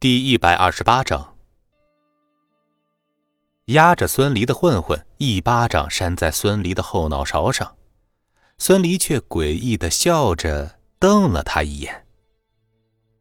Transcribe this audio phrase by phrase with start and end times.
[0.00, 1.36] 第一百二十八章，
[3.66, 7.76] 压着孙离的混混一巴掌扇在孙离的后脑勺上，
[8.56, 12.06] 孙离却诡异的笑着瞪了他一眼。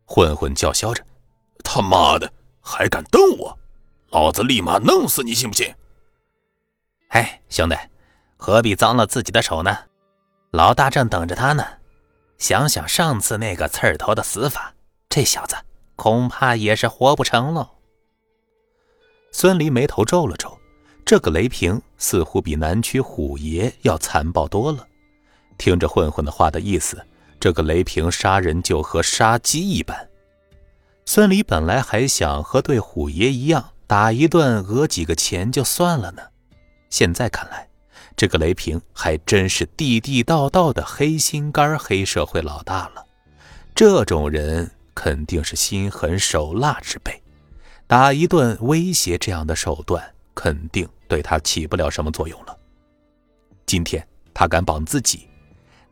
[0.05, 1.05] 混混叫嚣着
[1.65, 2.31] ：“他妈的，
[2.61, 3.59] 还敢瞪我！
[4.11, 5.75] 老子立马弄死你，信不信？”
[7.11, 7.75] 哎，兄弟，
[8.37, 9.77] 何必脏了自己的手呢？
[10.51, 11.61] 老大正等着他呢。
[12.37, 14.73] 想想上次那个刺儿头的死法，
[15.09, 15.57] 这小子。
[15.99, 17.67] 恐怕也是活不成喽。
[19.33, 20.57] 孙离眉头皱了皱，
[21.05, 24.87] 这个雷平似乎比南区虎爷要残暴多了。
[25.57, 27.05] 听着混混的话的意思，
[27.37, 30.09] 这个雷平杀人就和杀鸡一般。
[31.05, 36.21] 孙离本来还想和对虎爷一样打一顿，讹几个钱就算了呢。
[36.89, 37.67] 现在看来，
[38.15, 43.05] 这个雷平还真是地地道道的黑心肝黑社会老大了。
[43.75, 44.71] 这种人。
[45.01, 47.23] 肯定是心狠手辣之辈，
[47.87, 50.03] 打一顿威胁这样的手段，
[50.35, 52.57] 肯定对他起不了什么作用了。
[53.65, 55.25] 今天他敢绑自己，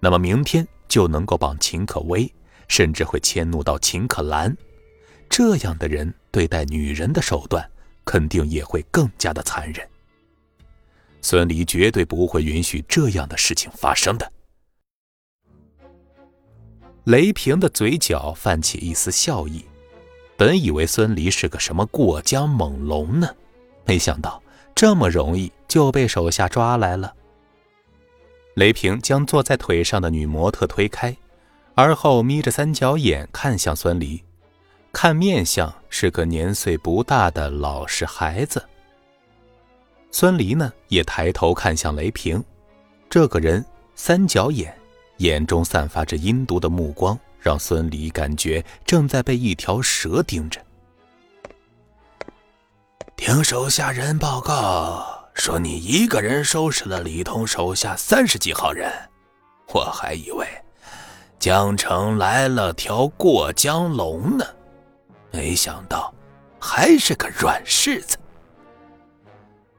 [0.02, 2.30] 那么明天就能够绑秦可薇，
[2.68, 4.54] 甚至会迁怒到秦可兰。
[5.30, 7.66] 这样的人对待女人的手段，
[8.04, 9.88] 肯定也会更加的残忍。
[11.22, 14.30] 孙离绝对不会允许这样的事情发生的。
[17.08, 19.64] 雷平的嘴角泛起一丝笑意，
[20.36, 23.34] 本以为孙离是个什么过江猛龙呢，
[23.86, 24.44] 没想到
[24.76, 27.14] 这么容易就被手下抓来了。
[28.56, 31.16] 雷平将坐在腿上的女模特推开，
[31.76, 34.22] 而后眯着三角眼看向孙离，
[34.92, 38.62] 看面相是个年岁不大的老实孩子。
[40.12, 42.44] 孙离呢，也抬头看向雷平，
[43.10, 43.64] 这个人
[43.96, 44.78] 三角眼。
[45.18, 50.62] 眼中散发着阴毒的目光，让孙离感觉正在被一条蛇盯着。
[53.16, 58.92] 听手下人报告说，你一个人收拾了李通手下三十几号人，
[59.74, 60.46] 我还以为
[61.40, 64.46] 江城来了条过江龙呢，
[65.32, 66.14] 没想到
[66.60, 68.18] 还是个软柿子。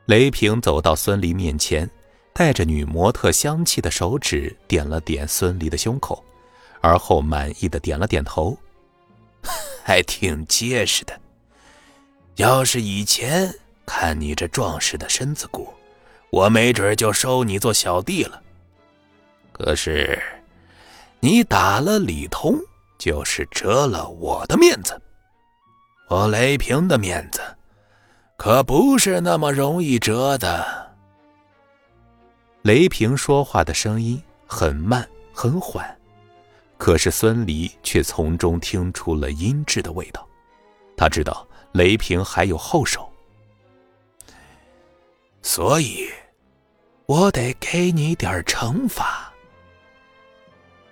[0.07, 1.89] 雷平走到孙离面前。
[2.39, 6.23] 带着女模特香气的手指点了点孙离的胸口，
[6.81, 8.57] 而后满意的点了点头，
[9.83, 11.19] 还挺结实的。
[12.37, 13.53] 要是以前
[13.85, 15.75] 看你这壮实的身子骨，
[16.31, 18.41] 我没准就收你做小弟了。
[19.51, 20.23] 可是
[21.19, 22.57] 你打了李通，
[22.99, 25.03] 就是折了我的面子。
[26.07, 27.41] 我雷平的面子
[28.37, 30.88] 可不是那么容易折的。
[32.69, 35.83] 雷平说话的声音很慢很缓，
[36.77, 40.29] 可是孙离却从中听出了阴质的味道。
[40.95, 43.11] 他知道雷平还有后手，
[45.41, 46.11] 所以，
[47.07, 49.33] 我得给你点惩罚。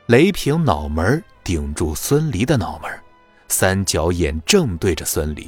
[0.06, 2.91] 雷平脑门顶住孙离的脑门，
[3.48, 5.47] 三角眼正对着孙离，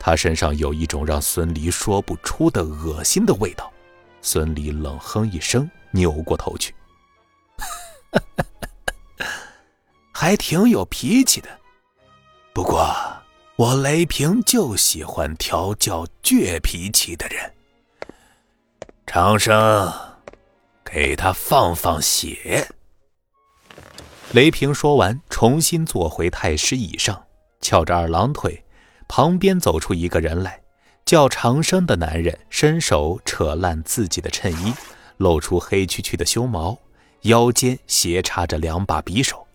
[0.00, 3.70] 他身上有一种让孙离说不出的恶心的味道。
[4.24, 6.74] 孙离冷哼一声，扭过头去，
[10.10, 11.48] 还挺有脾气的。
[12.54, 12.90] 不过
[13.56, 17.52] 我雷平就喜欢调教倔脾气的人。
[19.06, 19.92] 长生，
[20.82, 22.66] 给他放放血。
[24.32, 27.26] 雷平说完，重新坐回太师椅上，
[27.60, 28.64] 翘着二郎腿，
[29.06, 30.63] 旁边走出一个人来。
[31.04, 34.72] 叫长生的男人伸手扯烂自己的衬衣，
[35.18, 36.76] 露出黑黢黢的胸毛，
[37.22, 39.46] 腰间斜插着两把匕首。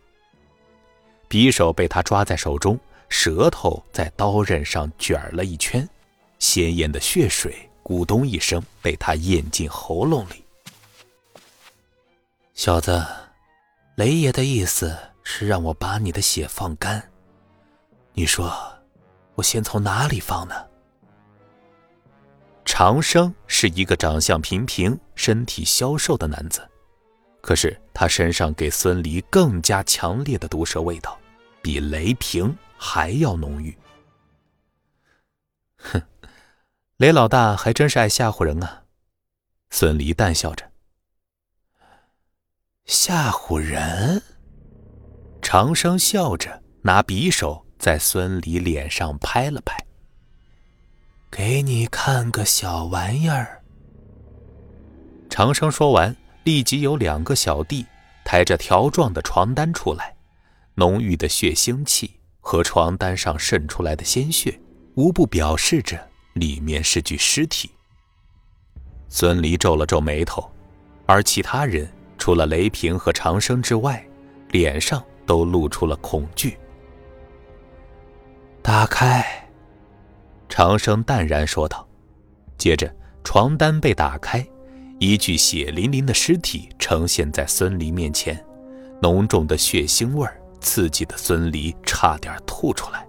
[1.28, 2.80] 匕首被他抓在手中，
[3.10, 5.88] 舌头在刀刃上卷了一圈，
[6.38, 10.44] 鲜艳的血水咕咚一声被他咽进喉咙里。
[12.54, 13.04] 小子，
[13.96, 17.12] 雷爷的意思是让我把你的血放干，
[18.14, 18.52] 你说，
[19.34, 20.69] 我先从哪里放呢？
[22.82, 26.66] 长生是一个长相平平、身体消瘦的男子，
[27.42, 31.20] 可是他身上给孙离更加强烈的毒蛇味道，
[31.62, 33.78] 比雷平还要浓郁。
[35.76, 36.02] 哼，
[36.96, 38.84] 雷老大还真是爱吓唬人啊！
[39.72, 40.72] 孙离淡笑着。
[42.86, 44.24] 吓唬人？
[45.42, 49.86] 长生笑着拿匕首在孙离脸上拍了拍。
[51.32, 53.62] 给你看个小玩意儿。
[55.30, 57.86] 长生说完，立即有两个小弟
[58.26, 60.16] 抬着条状的床单出来，
[60.76, 64.60] 浓郁的血腥气和床单上渗出来的鲜血，
[64.96, 67.70] 无不表示着里面是具尸体。
[69.08, 70.52] 孙离皱了皱眉头，
[71.06, 74.04] 而其他人除了雷平和长生之外，
[74.50, 76.58] 脸上都露出了恐惧。
[78.62, 79.48] 打开，
[80.50, 81.88] 长生淡然说道。
[82.58, 82.94] 接着，
[83.24, 84.46] 床单被打开，
[85.00, 88.44] 一具血淋淋的尸体呈现在孙离面前，
[89.02, 90.28] 浓重的血腥味
[90.60, 93.08] 刺激的孙离差点吐出来。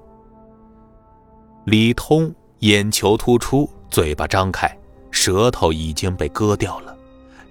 [1.64, 4.70] 李通眼球突出，嘴巴张开。
[5.12, 6.96] 舌头已经被割掉了，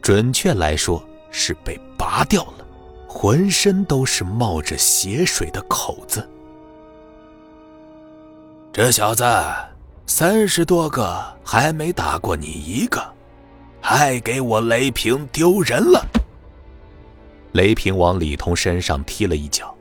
[0.02, 2.66] 准确来说是被拔掉了，
[3.06, 6.28] 浑身都是冒着血水的口子。
[8.72, 9.26] 这小子
[10.10, 13.00] 三十多个还没打过你一个，
[13.80, 16.04] 还给我雷平丢人了！
[17.52, 19.72] 雷平往李通身上踢了一脚，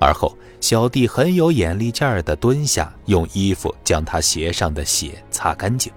[0.00, 5.92] 而后小弟很有眼力劲儿的蹲下，用衣服将他鞋上的血擦干净。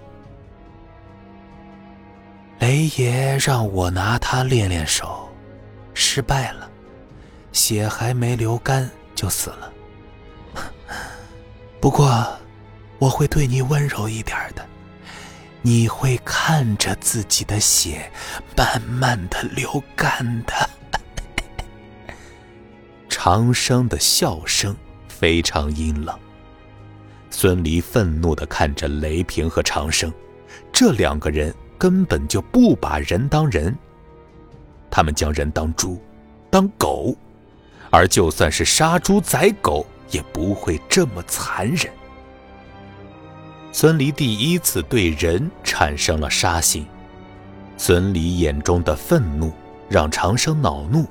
[2.59, 5.29] 雷爷让我拿他练练手，
[5.93, 6.69] 失败了，
[7.53, 9.71] 血还没流干就死了。
[11.79, 12.27] 不过，
[12.99, 14.65] 我会对你温柔一点的，
[15.61, 18.11] 你会看着自己的血
[18.55, 20.69] 慢慢的流干的。
[23.09, 24.75] 长生的笑声
[25.07, 26.17] 非常阴冷。
[27.29, 30.11] 孙离愤怒的看着雷平和长生，
[30.71, 31.53] 这两个人。
[31.79, 33.77] 根本就不把人当人，
[34.89, 36.01] 他们将人当猪，
[36.49, 37.15] 当狗，
[37.91, 41.93] 而就算是杀猪宰狗，也不会这么残忍。
[43.79, 46.83] 孙离第一次对人产生了杀心，
[47.77, 49.53] 孙离眼中的愤怒
[49.87, 51.05] 让长生恼怒，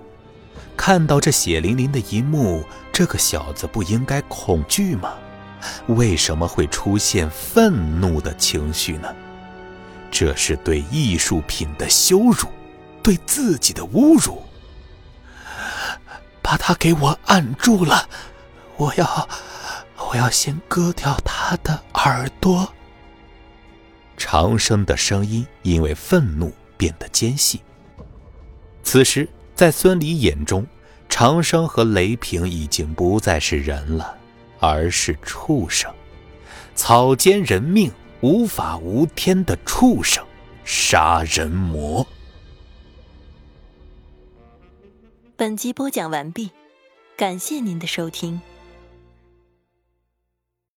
[0.77, 5.15] 看到这血淋淋的一幕，这个小子不应该恐惧吗？
[5.87, 9.15] 为什么会出现愤怒的情绪呢？
[10.11, 12.49] 这是对艺术品的羞辱，
[13.01, 14.43] 对自己的侮辱。
[16.43, 18.09] 把他给我按住了，
[18.77, 19.29] 我要，
[20.09, 22.73] 我要先割掉他的耳朵。
[24.17, 27.61] 长生的声音因为愤怒变得尖细。
[28.83, 30.67] 此时，在孙离眼中，
[31.09, 34.17] 长生和雷平已经不再是人了，
[34.59, 35.93] 而是畜生，
[36.75, 37.93] 草菅人命。
[38.23, 40.25] 无法无天的畜生，
[40.65, 42.05] 杀人魔。
[45.37, 46.51] 本集播讲完毕，
[47.15, 48.41] 感谢您的收听。